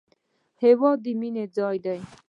[0.63, 1.99] هېواد د مینې ځای دی